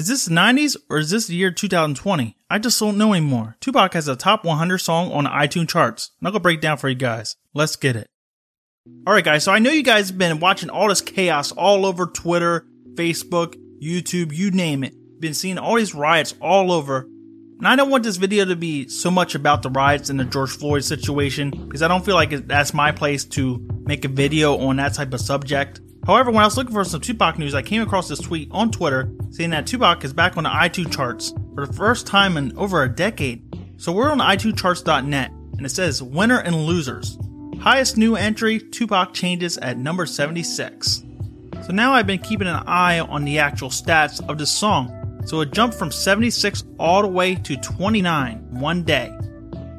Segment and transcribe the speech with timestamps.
[0.00, 2.34] Is this the 90s or is this the year 2020?
[2.48, 3.58] I just don't know anymore.
[3.60, 6.12] Tupac has a top 100 song on the iTunes charts.
[6.18, 7.36] And I'll go break down for you guys.
[7.52, 8.08] Let's get it.
[9.06, 12.06] Alright guys, so I know you guys have been watching all this chaos all over
[12.06, 14.94] Twitter, Facebook, YouTube, you name it.
[15.20, 17.00] Been seeing all these riots all over.
[17.58, 20.24] And I don't want this video to be so much about the riots and the
[20.24, 24.56] George Floyd situation because I don't feel like that's my place to make a video
[24.60, 25.82] on that type of subject.
[26.06, 28.70] However, when I was looking for some Tupac news, I came across this tweet on
[28.70, 32.56] Twitter saying that Tupac is back on the iTunes charts for the first time in
[32.56, 33.42] over a decade.
[33.76, 37.18] So we're on iTunesCharts.net and it says winner and losers.
[37.60, 41.04] Highest new entry, Tupac changes at number 76.
[41.62, 45.22] So now I've been keeping an eye on the actual stats of this song.
[45.26, 49.14] So it jumped from 76 all the way to 29 one day.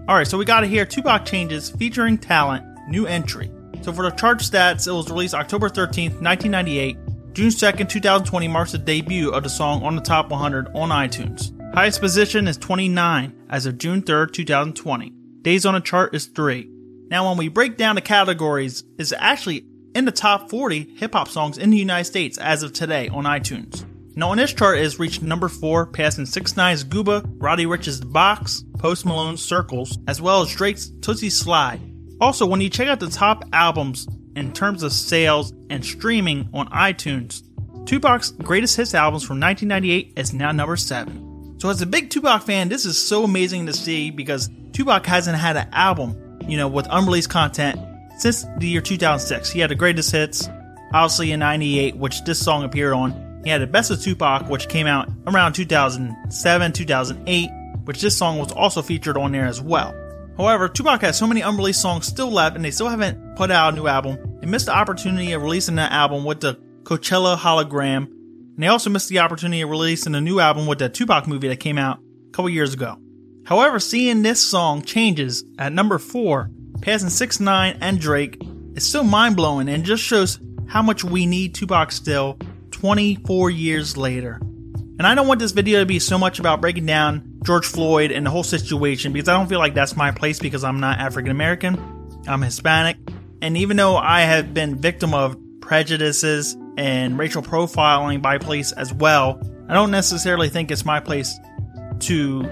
[0.07, 3.49] Alright, so we got to hear Tupac changes featuring talent, new entry.
[3.81, 6.97] So for the chart stats, it was released October 13th, 1998.
[7.33, 11.51] June 2nd, 2020 marks the debut of the song on the top 100 on iTunes.
[11.73, 15.13] Highest position is 29 as of June 3rd, 2020.
[15.41, 16.69] Days on the chart is 3.
[17.07, 19.65] Now when we break down the categories, it's actually
[19.95, 23.23] in the top 40 hip hop songs in the United States as of today on
[23.23, 23.85] iTunes.
[24.15, 28.63] Now on this chart is reached number 4, passing 6ix9ine's Gooba, Roddy Ricch's The Box,
[28.77, 31.90] Post Malone's Circles, as well as Drake's Toosie Slide.
[32.21, 36.67] Also, when you check out the top albums in terms of sales and streaming on
[36.69, 37.41] iTunes,
[37.87, 41.57] Tupac's greatest hits albums from 1998 is now number 7.
[41.59, 45.35] So, as a big Tupac fan, this is so amazing to see because Tupac hasn't
[45.35, 47.79] had an album, you know, with unreleased content
[48.19, 49.49] since the year 2006.
[49.49, 50.47] He had the greatest hits,
[50.93, 53.41] obviously in 98, which this song appeared on.
[53.43, 57.49] He had the best of Tupac, which came out around 2007, 2008,
[57.85, 59.95] which this song was also featured on there as well.
[60.41, 63.73] However, Tupac has so many unreleased songs still left and they still haven't put out
[63.73, 64.39] a new album.
[64.39, 68.07] They missed the opportunity of releasing that album with the Coachella hologram.
[68.07, 71.47] And they also missed the opportunity of releasing a new album with the Tupac movie
[71.49, 72.97] that came out a couple years ago.
[73.45, 76.49] However, seeing this song changes at number 4,
[76.81, 78.41] passing 6ix9ine and Drake,
[78.73, 82.39] is still mind blowing and just shows how much we need Tupac still
[82.71, 84.39] 24 years later.
[84.41, 88.11] And I don't want this video to be so much about breaking down George Floyd
[88.11, 90.99] and the whole situation because I don't feel like that's my place because I'm not
[90.99, 91.79] African American.
[92.27, 92.97] I'm Hispanic.
[93.41, 98.93] And even though I have been victim of prejudices and racial profiling by police as
[98.93, 101.33] well, I don't necessarily think it's my place
[102.01, 102.43] to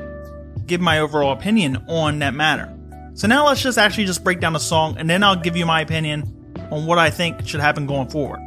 [0.65, 2.75] give my overall opinion on that matter.
[3.13, 5.65] So now let's just actually just break down the song and then I'll give you
[5.65, 6.23] my opinion
[6.71, 8.39] on what I think should happen going forward.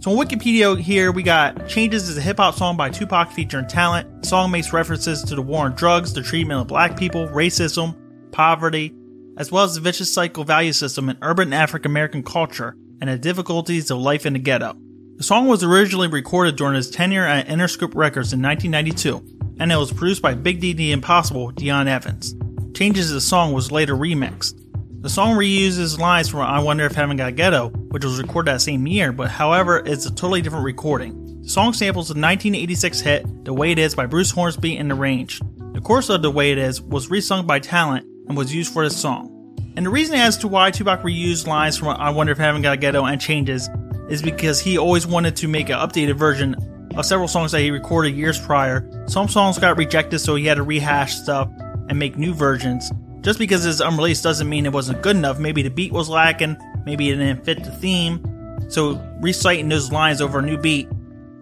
[0.00, 3.66] So on Wikipedia here, we got Changes is a hip hop song by Tupac featuring
[3.66, 4.22] talent.
[4.22, 7.94] The song makes references to the war on drugs, the treatment of black people, racism,
[8.32, 8.94] poverty,
[9.36, 13.18] as well as the vicious cycle value system in urban African American culture and the
[13.18, 14.74] difficulties of life in the ghetto.
[15.16, 19.76] The song was originally recorded during his tenure at Interscope Records in 1992, and it
[19.76, 22.34] was produced by Big D the Impossible, Deon Evans.
[22.74, 24.59] Changes to the song was later remixed.
[25.02, 28.60] The song reuses lines from I Wonder If Heaven Got Ghetto, which was recorded that
[28.60, 31.40] same year, but however, it's a totally different recording.
[31.40, 34.94] The song samples the 1986 hit The Way It Is by Bruce Hornsby and The
[34.94, 35.40] Range.
[35.72, 38.84] The chorus of The Way It Is was resung by Talent and was used for
[38.84, 39.56] this song.
[39.74, 42.80] And the reason as to why Tupac reused lines from I Wonder If Heaven Got
[42.80, 43.70] Ghetto and changes
[44.10, 46.54] is because he always wanted to make an updated version
[46.94, 48.86] of several songs that he recorded years prior.
[49.06, 51.48] Some songs got rejected, so he had to rehash stuff
[51.88, 52.92] and make new versions.
[53.20, 55.38] Just because it's unreleased doesn't mean it wasn't good enough.
[55.38, 58.24] Maybe the beat was lacking, maybe it didn't fit the theme.
[58.68, 60.88] So reciting those lines over a new beat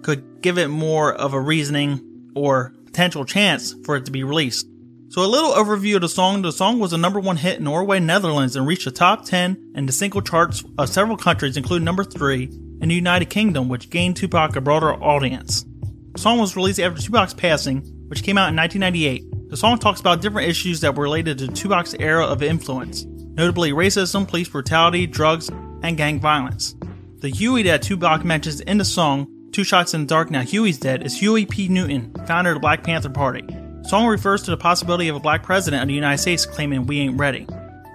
[0.02, 4.66] could give it more of a reasoning or potential chance for it to be released.
[5.10, 6.42] So a little overview of the song.
[6.42, 9.72] The song was a number one hit in Norway, Netherlands, and reached the top 10
[9.74, 12.44] in the single charts of several countries, including number three
[12.80, 15.64] in the United Kingdom, which gained Tupac a broader audience.
[16.12, 20.00] The song was released after Tupac's passing, which came out in 1998, the song talks
[20.00, 25.06] about different issues that were related to Tupac's era of influence, notably racism, police brutality,
[25.06, 25.48] drugs,
[25.82, 26.74] and gang violence.
[27.20, 30.78] The Huey that Tupac mentions in the song, Two Shots in the Dark Now Huey's
[30.78, 31.68] Dead, is Huey P.
[31.68, 33.42] Newton, founder of the Black Panther Party.
[33.42, 36.86] The song refers to the possibility of a black president of the United States claiming
[36.86, 37.46] we ain't ready.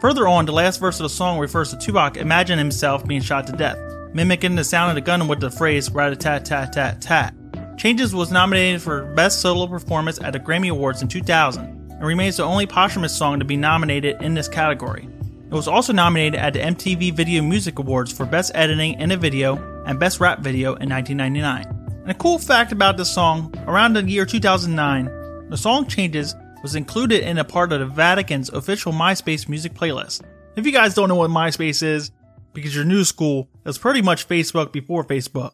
[0.02, 3.46] Further on, the last verse of the song refers to Tupac imagining himself being shot
[3.48, 3.78] to death,
[4.14, 7.36] mimicking the sound of the gun with the phrase rat a tat tat tat tat.
[7.78, 12.38] Changes was nominated for Best Solo Performance at the Grammy Awards in 2000 and remains
[12.38, 15.08] the only posthumous song to be nominated in this category.
[15.54, 19.18] It was also nominated at the MTV Video Music Awards for Best Editing in a
[19.18, 21.84] Video and Best Rap Video in 1999.
[22.04, 26.76] And a cool fact about this song, around the year 2009, the song Changes was
[26.76, 30.22] included in a part of the Vatican's official MySpace music playlist.
[30.56, 32.12] If you guys don't know what MySpace is,
[32.54, 35.52] because you're new school, it's pretty much Facebook before Facebook.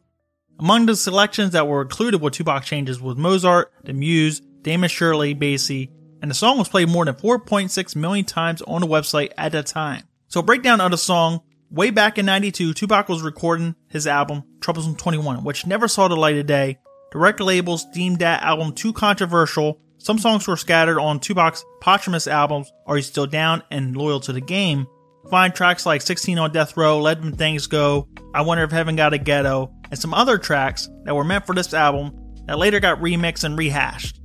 [0.59, 5.33] Among the selections that were included with Tupac changes was Mozart, The Muse, Damon Shirley
[5.33, 5.89] Bassey,
[6.21, 9.67] and the song was played more than 4.6 million times on the website at that
[9.67, 10.03] time.
[10.27, 11.39] So breakdown of the song,
[11.71, 16.17] way back in 92, Tupac was recording his album, Troublesome 21, which never saw the
[16.17, 16.77] light of day.
[17.13, 19.79] The record labels deemed that album too controversial.
[19.97, 24.33] Some songs were scattered on Tupac's posthumous albums, Are You Still Down and Loyal to
[24.33, 24.87] the Game.
[25.29, 28.97] Find tracks like 16 on Death Row, Let Them Things Go, I Wonder If Heaven
[28.97, 32.79] Got a Ghetto, and some other tracks that were meant for this album that later
[32.79, 34.19] got remixed and rehashed.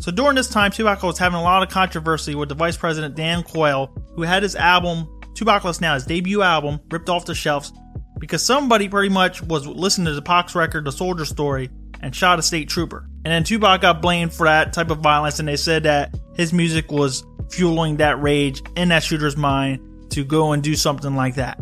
[0.00, 3.16] So during this time, Tupac was having a lot of controversy with the vice president
[3.16, 7.72] Dan Quayle, who had his album, 2Pacalypse Now, his debut album, ripped off the shelves
[8.18, 11.70] because somebody pretty much was listening to the Pac's record, The Soulja's Story,
[12.00, 13.06] and shot a state trooper.
[13.24, 16.52] And then Tupac got blamed for that type of violence, and they said that his
[16.52, 21.34] music was fueling that rage in that shooter's mind to go and do something like
[21.34, 21.60] that.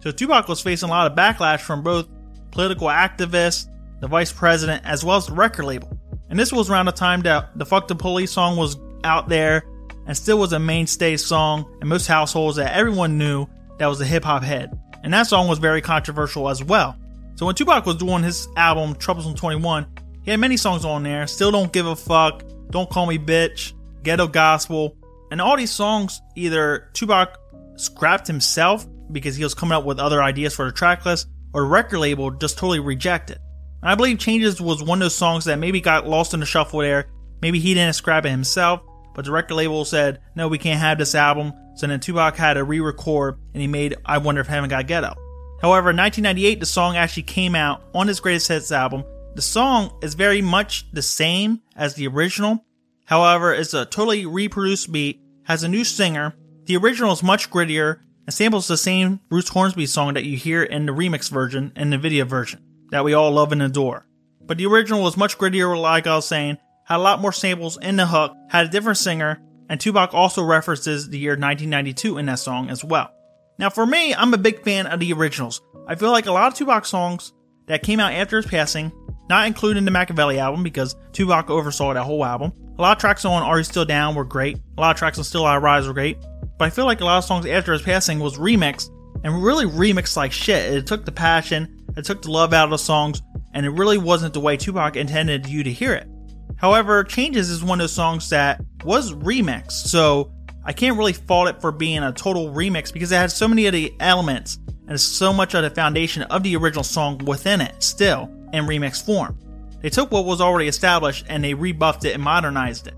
[0.00, 2.06] So Tupac was facing a lot of backlash from both
[2.52, 3.68] political activists,
[4.00, 5.98] the vice president, as well as the record label.
[6.28, 9.64] And this was around the time that the Fuck the Police song was out there
[10.06, 13.46] and still was a mainstay song in most households that everyone knew
[13.78, 14.78] that was a hip hop head.
[15.02, 16.96] And that song was very controversial as well.
[17.34, 19.86] So when Tupac was doing his album Troublesome 21,
[20.22, 21.26] he had many songs on there.
[21.26, 23.72] Still Don't Give a Fuck, Don't Call Me Bitch,
[24.02, 24.96] Ghetto Gospel.
[25.30, 27.38] And all these songs, either Tupac
[27.76, 31.66] scrapped himself because he was coming up with other ideas for the track list, or
[31.66, 33.38] record label just totally rejected.
[33.82, 36.80] I believe Changes was one of those songs that maybe got lost in the shuffle
[36.80, 37.06] there.
[37.40, 38.80] Maybe he didn't scrap it himself,
[39.14, 41.52] but the record label said, no, we can't have this album.
[41.74, 45.14] So then Tupac had to re-record and he made I Wonder If Heaven Got Ghetto.
[45.60, 49.04] However, in 1998, the song actually came out on his Greatest Hits album.
[49.34, 52.64] The song is very much the same as the original.
[53.04, 56.34] However, it's a totally reproduced beat, has a new singer.
[56.64, 60.62] The original is much grittier and samples the same Bruce Hornsby song that you hear
[60.62, 64.06] in the remix version and the video version that we all love and adore.
[64.42, 67.78] But the original was much grittier, like I was saying, had a lot more samples
[67.80, 72.26] in the hook, had a different singer, and Tupac also references the year 1992 in
[72.26, 73.10] that song as well.
[73.58, 75.60] Now, for me, I'm a big fan of the originals.
[75.86, 77.32] I feel like a lot of Tupac songs
[77.66, 78.92] that came out after his passing,
[79.28, 82.52] not including the Makaveli album because Tupac oversaw that whole album.
[82.78, 84.58] A lot of tracks on Are You Still Down were great.
[84.76, 86.18] A lot of tracks on Still I Rise were great.
[86.62, 88.88] But I feel like a lot of songs after his passing was remixed
[89.24, 90.72] and really remixed like shit.
[90.72, 93.20] It took the passion, it took the love out of the songs,
[93.52, 96.06] and it really wasn't the way Tupac intended you to hear it.
[96.54, 100.30] However, Changes is one of those songs that was remixed, so
[100.64, 103.66] I can't really fault it for being a total remix because it has so many
[103.66, 107.82] of the elements and so much of the foundation of the original song within it
[107.82, 109.36] still in remix form.
[109.80, 112.94] They took what was already established and they rebuffed it and modernized it.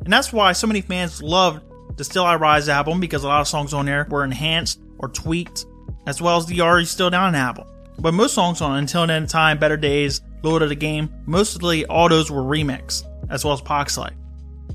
[0.00, 1.62] And that's why so many fans loved
[1.96, 5.08] the Still I Rise album because a lot of songs on there were enhanced or
[5.08, 5.66] tweaked,
[6.06, 7.66] as well as the Are You Still Down album.
[7.98, 12.08] But most songs on Until Then Time, Better Days, Loyal to the Game, mostly all
[12.08, 14.12] those were remixed, as well as Life.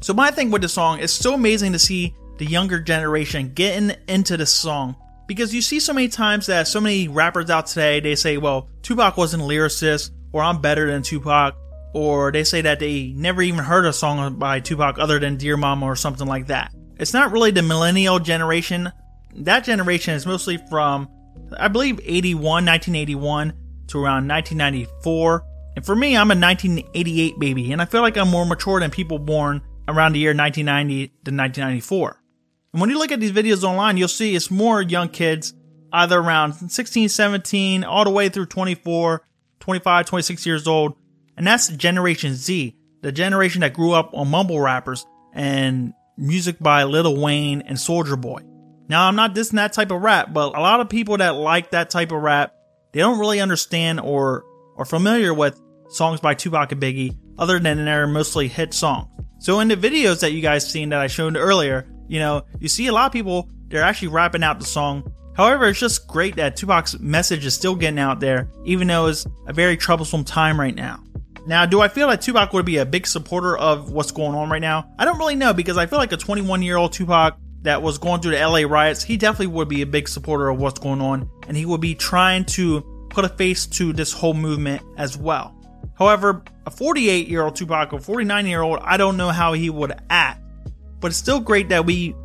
[0.02, 3.96] So my thing with the song is so amazing to see the younger generation getting
[4.08, 4.96] into the song
[5.28, 8.70] because you see so many times that so many rappers out today they say, well,
[8.82, 11.56] Tupac wasn't a lyricist, or I'm better than Tupac,
[11.94, 15.58] or they say that they never even heard a song by Tupac other than Dear
[15.58, 16.74] Mama or something like that.
[17.00, 18.92] It's not really the millennial generation.
[19.36, 21.10] That generation is mostly from,
[21.58, 23.54] I believe, 81, 1981
[23.88, 25.46] to around 1994.
[25.78, 28.92] And for me, I'm a 1988 baby, and I feel like I'm more mature than
[28.92, 32.22] people born around the year 1990 to 1994.
[32.74, 35.54] And when you look at these videos online, you'll see it's more young kids,
[35.94, 39.26] either around 16, 17, all the way through 24,
[39.62, 40.96] 25, 26 years old.
[41.38, 46.84] And that's Generation Z, the generation that grew up on mumble rappers and music by
[46.84, 48.42] Lil Wayne and Soulja Boy.
[48.88, 51.72] Now, I'm not dissing that type of rap, but a lot of people that like
[51.72, 52.54] that type of rap,
[52.92, 54.44] they don't really understand or
[54.78, 55.60] are familiar with
[55.90, 59.08] songs by Tupac and Biggie, other than their mostly hit songs.
[59.40, 62.68] So in the videos that you guys seen that I showed earlier, you know, you
[62.68, 65.14] see a lot of people, they're actually rapping out the song.
[65.36, 69.26] However, it's just great that Tupac's message is still getting out there, even though it's
[69.48, 71.02] a very troublesome time right now.
[71.50, 74.52] Now, do I feel like Tupac would be a big supporter of what's going on
[74.52, 74.94] right now?
[75.00, 77.98] I don't really know because I feel like a 21 year old Tupac that was
[77.98, 81.02] going through the LA riots, he definitely would be a big supporter of what's going
[81.02, 85.18] on and he would be trying to put a face to this whole movement as
[85.18, 85.56] well.
[85.98, 89.72] However, a 48 year old Tupac or 49 year old, I don't know how he
[89.72, 90.44] would act,
[91.00, 92.16] but it's still great that we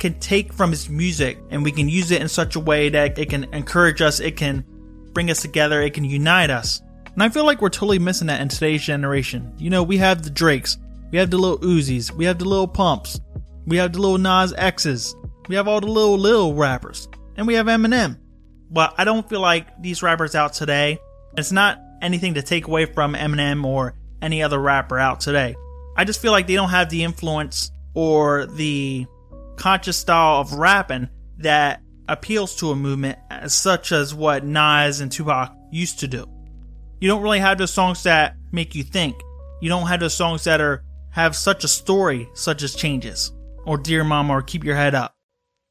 [0.00, 3.16] can take from his music and we can use it in such a way that
[3.16, 4.64] it can encourage us, it can
[5.12, 6.82] bring us together, it can unite us.
[7.16, 9.54] And I feel like we're totally missing that in today's generation.
[9.56, 10.76] You know, we have the Drakes,
[11.10, 13.18] we have the Lil Uzis, we have the Lil Pumps,
[13.66, 15.16] we have the Lil Nas X's,
[15.48, 17.08] we have all the little little rappers,
[17.38, 18.18] and we have Eminem.
[18.70, 20.98] But I don't feel like these rappers out today,
[21.38, 25.56] it's not anything to take away from Eminem or any other rapper out today.
[25.96, 29.06] I just feel like they don't have the influence or the
[29.56, 31.08] conscious style of rapping
[31.38, 36.28] that appeals to a movement such as what Nas and Tupac used to do.
[37.00, 39.20] You don't really have those songs that make you think.
[39.60, 43.32] You don't have those songs that are have such a story such as Changes
[43.64, 45.14] or Dear Mama or Keep Your Head Up.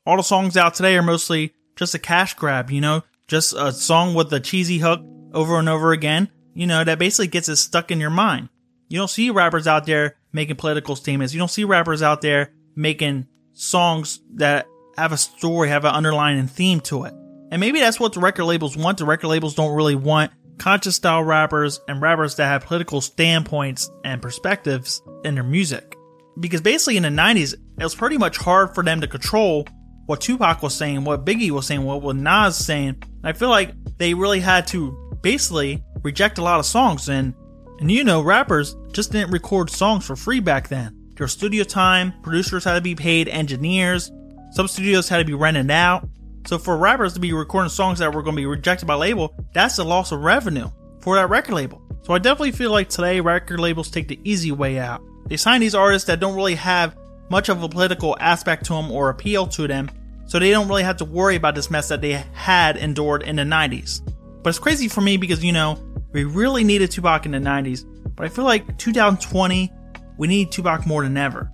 [0.06, 3.72] All the songs out today are mostly just a cash grab, you know, just a
[3.72, 5.02] song with a cheesy hook
[5.34, 8.50] over and over again, you know, that basically gets it stuck in your mind.
[8.88, 11.34] You don't see rappers out there making political statements.
[11.34, 14.68] You don't see rappers out there making songs that
[14.98, 17.14] have a story, have an underlying theme to it.
[17.52, 18.98] And maybe that's what the record labels want.
[18.98, 23.90] The record labels don't really want conscious style rappers and rappers that have political standpoints
[24.04, 25.96] and perspectives in their music.
[26.40, 29.68] Because basically in the 90s, it was pretty much hard for them to control
[30.06, 33.02] what Tupac was saying, what Biggie was saying, what, Nas was saying.
[33.02, 37.34] And I feel like they really had to basically reject a lot of songs and
[37.80, 40.96] and you know, rappers just didn't record songs for free back then.
[41.18, 44.12] There studio time, producers had to be paid, engineers,
[44.52, 46.08] some studios had to be rented out.
[46.46, 49.36] So for rappers to be recording songs that were going to be rejected by label,
[49.54, 51.82] that's a loss of revenue for that record label.
[52.04, 55.02] So I definitely feel like today record labels take the easy way out.
[55.28, 56.96] They sign these artists that don't really have
[57.30, 59.90] much of a political aspect to them or appeal to them,
[60.28, 63.38] so they don't really have to worry about this mess that they had endured in
[63.38, 64.02] the 90s.
[64.44, 65.80] But it's crazy for me because, you know,
[66.12, 67.86] we really needed Tupac in the 90s,
[68.16, 69.74] but I feel like 2020,
[70.20, 71.52] we need Tupac more than ever.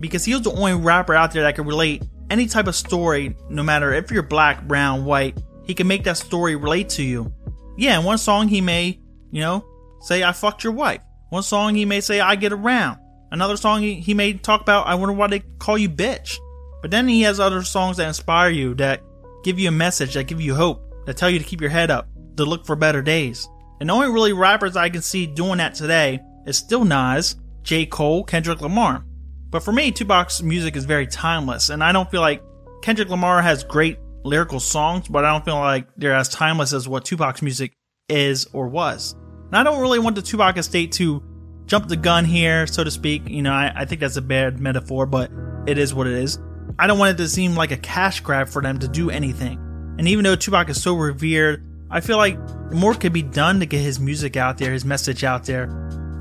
[0.00, 3.36] Because he was the only rapper out there that could relate any type of story,
[3.50, 7.30] no matter if you're black, brown, white, he can make that story relate to you.
[7.76, 9.66] Yeah, in one song he may, you know,
[10.00, 11.02] say, I fucked your wife.
[11.28, 12.98] One song he may say, I get around.
[13.30, 16.38] Another song he, may talk about, I wonder why they call you bitch.
[16.80, 19.02] But then he has other songs that inspire you, that
[19.44, 21.90] give you a message, that give you hope, that tell you to keep your head
[21.90, 22.08] up,
[22.38, 23.46] to look for better days.
[23.80, 27.86] And the only really rappers I can see doing that today is still Nas, J.
[27.86, 29.04] Cole, Kendrick Lamar.
[29.52, 32.42] But for me, Tupac's music is very timeless, and I don't feel like
[32.82, 36.88] Kendrick Lamar has great lyrical songs, but I don't feel like they're as timeless as
[36.88, 37.74] what Tupac's music
[38.08, 39.14] is or was.
[39.46, 41.22] And I don't really want the Tupac estate to
[41.66, 43.28] jump the gun here, so to speak.
[43.28, 45.30] You know, I, I think that's a bad metaphor, but
[45.68, 46.40] it is what it is.
[46.78, 49.58] I don't want it to seem like a cash grab for them to do anything.
[49.98, 52.38] And even though Tupac is so revered I feel like
[52.72, 55.66] more could be done to get his music out there, his message out there.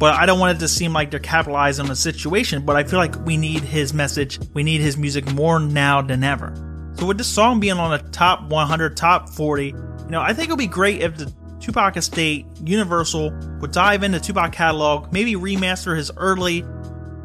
[0.02, 2.66] But I don't want it to seem like they're capitalizing on the situation.
[2.66, 6.24] But I feel like we need his message, we need his music more now than
[6.24, 6.56] ever.
[6.96, 9.76] So with this song being on the top 100, top 40, you
[10.10, 13.30] know, I think it would be great if the Tupac Estate, Universal
[13.60, 16.64] would dive into Tupac catalog, maybe remaster his early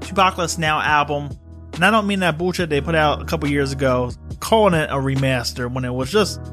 [0.00, 1.30] 2Pacalypse Now album.
[1.72, 4.90] And I don't mean that bullshit they put out a couple years ago, calling it
[4.90, 6.44] a remaster when it was just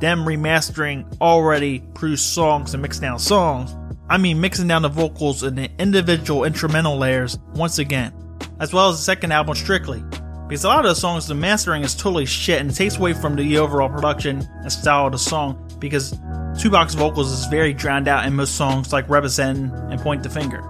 [0.00, 3.74] them remastering already produced songs and mixing down songs.
[4.12, 8.12] I mean mixing down the vocals and the individual instrumental layers once again,
[8.60, 10.04] as well as the second album strictly.
[10.46, 13.14] Because a lot of the songs, the mastering is totally shit and it takes away
[13.14, 16.10] from the overall production and style of the song because
[16.60, 20.60] Tupac's vocals is very drowned out in most songs like Representin' and Point the Finger.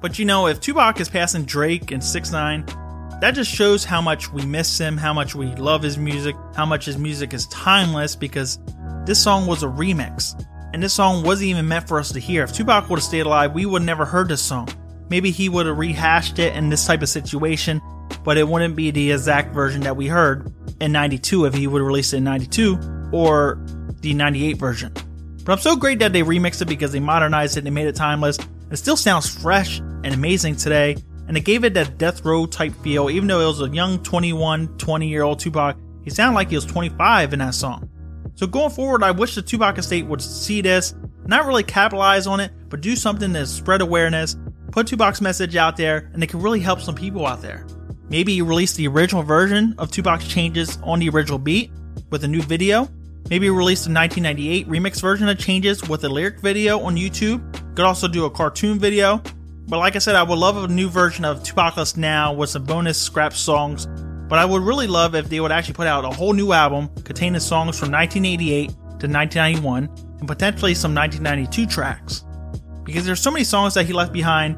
[0.00, 4.32] But you know, if Tupac is passing Drake and 6ix9ine that just shows how much
[4.32, 8.16] we miss him, how much we love his music, how much his music is timeless
[8.16, 8.58] because
[9.04, 10.34] this song was a remix.
[10.72, 12.44] And this song wasn't even meant for us to hear.
[12.44, 14.68] If Tupac would have stayed alive, we would never heard this song.
[15.08, 17.80] Maybe he would have rehashed it in this type of situation,
[18.24, 21.80] but it wouldn't be the exact version that we heard in 92 if he would
[21.80, 23.64] have released it in 92 or
[24.00, 24.92] the 98 version.
[25.44, 27.86] But I'm so great that they remixed it because they modernized it and they made
[27.86, 28.38] it timeless.
[28.70, 30.96] It still sounds fresh and amazing today
[31.28, 34.02] and it gave it that death row type feel, even though it was a young
[34.02, 35.76] 21, 20 year old Tupac.
[36.04, 37.90] He sounded like he was 25 in that song.
[38.36, 40.94] So going forward, I wish the Tupac estate would see this,
[41.26, 44.36] not really capitalize on it, but do something to spread awareness,
[44.70, 47.66] put Tupac's message out there, and it can really help some people out there.
[48.08, 51.72] Maybe release the original version of Tupac's changes on the original beat
[52.10, 52.88] with a new video.
[53.28, 57.42] Maybe release the 1998 remix version of changes with a lyric video on YouTube.
[57.74, 59.20] Could also do a cartoon video
[59.68, 62.64] but like I said, I would love a new version of 2Pacalypse Now with some
[62.64, 63.88] bonus scrap songs.
[64.28, 66.88] But I would really love if they would actually put out a whole new album
[67.04, 69.84] containing songs from 1988 to 1991
[70.18, 72.24] and potentially some 1992 tracks.
[72.84, 74.56] Because there's so many songs that he left behind.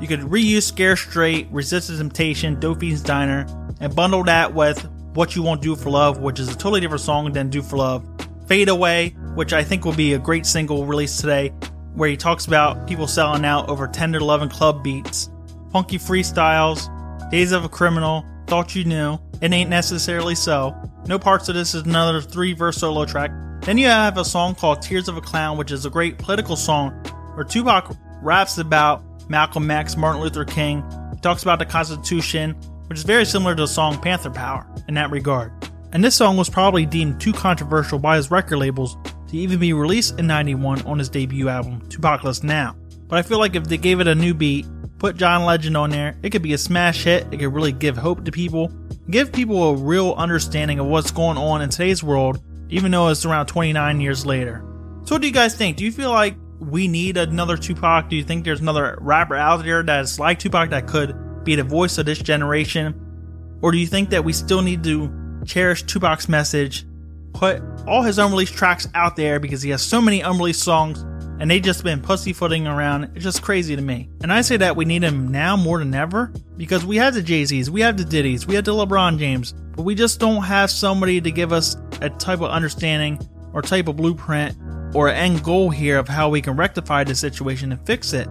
[0.00, 3.46] You could reuse Scare Straight, Resist the Temptation, Dope Fiend's Diner,
[3.80, 4.82] and bundle that with
[5.14, 7.76] What You Won't Do for Love, which is a totally different song than Do for
[7.76, 8.06] Love.
[8.46, 11.48] Fade Away, which I think will be a great single released today,
[11.94, 15.28] where he talks about people selling out over 10 to 11 club beats,
[15.72, 16.88] funky freestyles,
[17.30, 20.74] days of a criminal, thought you knew, it ain't necessarily so.
[21.06, 23.30] No parts of this is another three verse solo track.
[23.60, 26.56] Then you have a song called Tears of a Clown, which is a great political
[26.56, 26.90] song
[27.34, 30.82] where Tupac raps about Malcolm X, Martin Luther King,
[31.14, 32.56] He talks about the Constitution,
[32.88, 35.52] which is very similar to the song Panther Power in that regard.
[35.92, 38.96] And this song was probably deemed too controversial by his record labels
[39.28, 42.74] to even be released in 91 on his debut album, Tupac Now.
[43.06, 44.66] But I feel like if they gave it a new beat,
[45.00, 47.96] put John Legend on there, it could be a smash hit, it could really give
[47.96, 48.70] hope to people,
[49.08, 53.24] give people a real understanding of what's going on in today's world, even though it's
[53.24, 54.62] around 29 years later.
[55.04, 55.78] So what do you guys think?
[55.78, 58.10] Do you feel like we need another Tupac?
[58.10, 61.64] Do you think there's another rapper out there that's like Tupac that could be the
[61.64, 63.58] voice of this generation?
[63.62, 66.84] Or do you think that we still need to cherish Tupac's message,
[67.32, 71.04] put all his unreleased tracks out there because he has so many unreleased songs
[71.40, 73.04] and they just been pussyfooting around.
[73.14, 74.10] It's just crazy to me.
[74.22, 77.22] And I say that we need him now more than ever because we have the
[77.22, 80.42] Jay Z's, we have the Diddy's, we have the LeBron James, but we just don't
[80.42, 83.18] have somebody to give us a type of understanding
[83.54, 84.54] or type of blueprint
[84.94, 88.28] or end goal here of how we can rectify the situation and fix it.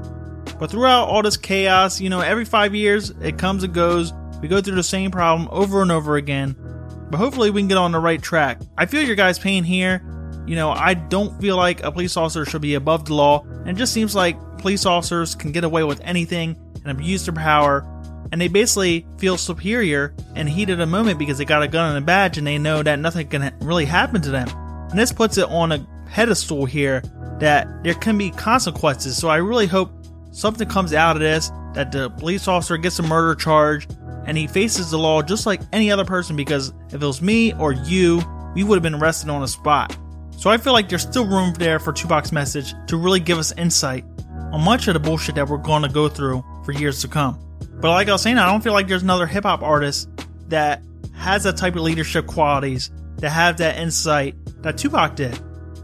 [0.60, 4.14] But throughout all this chaos, you know, every five years it comes and goes.
[4.40, 6.56] We go through the same problem over and over again.
[7.10, 8.62] But hopefully we can get on the right track.
[8.78, 10.04] I feel your guys' pain here.
[10.48, 13.70] You know, I don't feel like a police officer should be above the law, and
[13.70, 17.86] it just seems like police officers can get away with anything and abuse their power,
[18.32, 21.96] and they basically feel superior and heat at a moment because they got a gun
[21.96, 24.48] and a badge and they know that nothing can really happen to them.
[24.90, 27.02] And this puts it on a pedestal here
[27.40, 29.18] that there can be consequences.
[29.18, 29.92] So I really hope
[30.32, 33.88] something comes out of this, that the police officer gets a murder charge
[34.26, 37.54] and he faces the law just like any other person because if it was me
[37.54, 38.22] or you,
[38.54, 39.96] we would have been arrested on the spot.
[40.40, 43.52] So I feel like there's still room there for Tupac's message to really give us
[43.58, 44.06] insight
[44.54, 47.38] on much of the bullshit that we're going to go through for years to come.
[47.82, 50.08] But like I was saying, I don't feel like there's another hip hop artist
[50.48, 50.82] that
[51.14, 55.38] has that type of leadership qualities, that have that insight that Tupac did.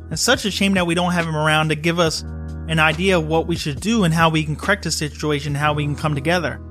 [0.09, 3.17] It's such a shame that we don't have him around to give us an idea
[3.17, 5.97] of what we should do and how we can correct the situation, how we can
[5.97, 6.61] come together.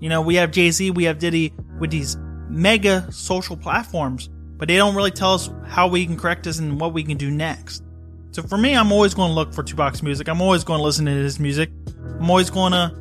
[0.00, 2.16] You know, we have Jay Z, we have Diddy with these
[2.48, 4.28] mega social platforms,
[4.62, 7.16] but they don't really tell us how we can correct this and what we can
[7.16, 7.82] do next.
[8.30, 10.28] So for me, I'm always going to look for Tupac's music.
[10.28, 11.68] I'm always going to listen to his music.
[12.20, 12.94] I'm always going to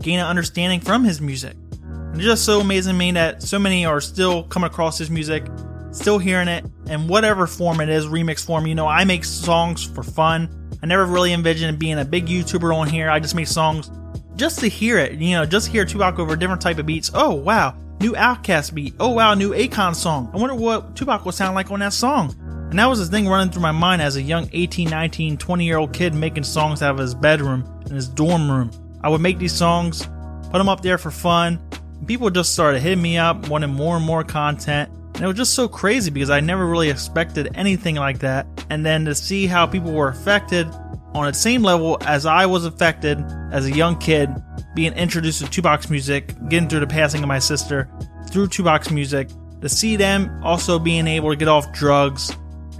[0.00, 1.58] gain an understanding from his music.
[1.82, 5.10] And it's just so amazing to me that so many are still coming across his
[5.10, 5.44] music
[5.92, 8.66] still hearing it and whatever form it is, remix form.
[8.66, 10.70] You know, I make songs for fun.
[10.82, 13.10] I never really envisioned being a big YouTuber on here.
[13.10, 13.90] I just make songs
[14.36, 15.12] just to hear it.
[15.12, 17.10] You know, just hear Tupac over a different type of beats.
[17.12, 18.94] Oh wow, new Outkast beat.
[19.00, 20.30] Oh wow, new Akon song.
[20.34, 22.36] I wonder what Tupac would sound like on that song.
[22.68, 25.64] And that was the thing running through my mind as a young 18, 19, 20
[25.64, 28.70] year old kid making songs out of his bedroom in his dorm room.
[29.02, 30.06] I would make these songs,
[30.50, 31.58] put them up there for fun.
[32.06, 34.90] People just started hitting me up, wanting more and more content.
[35.14, 38.46] And it was just so crazy because I never really expected anything like that.
[38.68, 40.68] And then to see how people were affected
[41.14, 44.28] on the same level as I was affected as a young kid,
[44.74, 47.88] being introduced to Tupac's music, getting through the passing of my sister
[48.30, 49.28] through Tupac's music,
[49.68, 52.30] see them also being able to get off drugs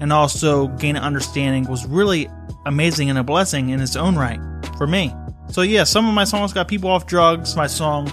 [0.00, 2.28] and also gain an understanding was really
[2.66, 4.40] amazing and a blessing in its own right
[4.76, 5.14] for me.
[5.50, 7.56] So yeah, some of my songs got people off drugs.
[7.56, 8.12] My song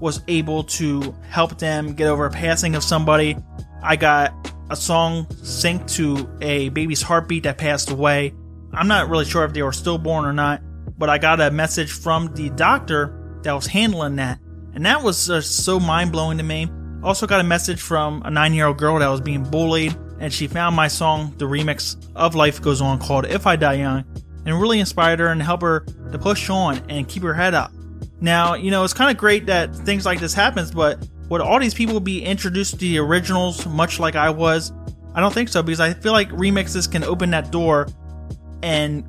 [0.00, 3.36] was able to help them get over a passing of somebody.
[3.82, 4.32] I got
[4.70, 8.32] a song synced to a baby's heartbeat that passed away.
[8.72, 10.62] I'm not really sure if they were stillborn or not,
[10.98, 14.40] but I got a message from the doctor that was handling that.
[14.74, 16.68] And that was just so mind blowing to me.
[17.02, 20.32] Also got a message from a nine year old girl that was being bullied, and
[20.32, 24.04] she found my song, the remix of Life Goes On called If I Die Young,
[24.44, 25.80] and really inspired her and helped her
[26.10, 27.72] to push on and keep her head up.
[28.20, 31.60] Now, you know, it's kind of great that things like this happens, but would all
[31.60, 34.72] these people be introduced to the originals much like I was?
[35.14, 37.86] I don't think so because I feel like remixes can open that door
[38.62, 39.04] and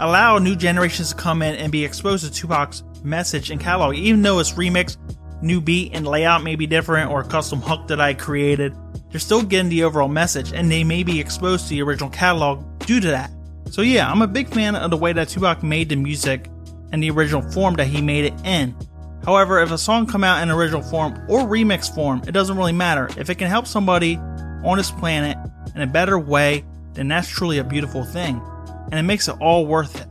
[0.00, 3.94] allow new generations to come in and be exposed to Tupac's message and catalog.
[3.96, 4.96] Even though it's remix,
[5.42, 8.74] new beat and layout may be different or a custom hook that I created,
[9.10, 12.64] they're still getting the overall message and they may be exposed to the original catalog
[12.80, 13.30] due to that.
[13.70, 16.48] So yeah, I'm a big fan of the way that Tupac made the music
[16.92, 18.74] and the original form that he made it in.
[19.24, 22.72] However, if a song come out in original form or remix form, it doesn't really
[22.72, 23.08] matter.
[23.16, 25.38] If it can help somebody on this planet
[25.74, 28.40] in a better way, then that's truly a beautiful thing.
[28.90, 30.06] And it makes it all worth it.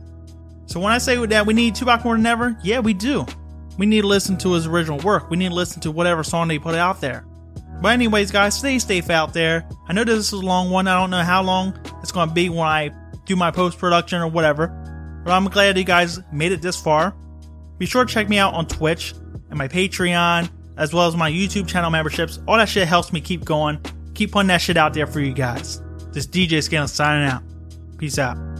[0.66, 3.26] So when I say that we need Tupac more than ever, yeah, we do.
[3.78, 5.30] We need to listen to his original work.
[5.30, 7.24] We need to listen to whatever song they put out there.
[7.80, 9.68] But anyways, guys, stay safe out there.
[9.88, 10.88] I know this is a long one.
[10.88, 12.90] I don't know how long it's going to be when I
[13.26, 14.68] do my post production or whatever.
[15.24, 17.14] But I'm glad you guys made it this far.
[17.78, 19.12] Be sure to check me out on Twitch
[19.50, 22.38] and my Patreon, as well as my YouTube channel memberships.
[22.46, 23.80] All that shit helps me keep going,
[24.14, 25.82] keep putting that shit out there for you guys.
[26.12, 27.42] This DJ Scanlon signing out.
[27.98, 28.53] Peace out.